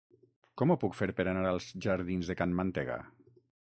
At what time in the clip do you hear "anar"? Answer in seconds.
1.33-1.45